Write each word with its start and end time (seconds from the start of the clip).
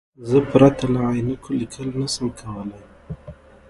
زه 0.29 0.37
پرته 0.51 0.85
له 0.93 1.01
عینکو 1.11 1.49
لیکل 1.59 1.87
نشم 1.99 2.25
کولای. 2.39 2.83